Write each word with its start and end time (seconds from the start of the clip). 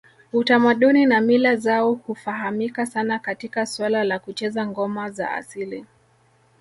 Utamaduni 0.33 1.05
na 1.05 1.21
mila 1.21 1.55
zao 1.55 1.93
hufahamika 1.93 2.85
sana 2.85 3.19
katika 3.19 3.65
suala 3.65 4.03
la 4.03 4.19
kucheza 4.19 4.67
ngoma 4.67 5.09
za 5.09 5.31
asili 5.31 5.85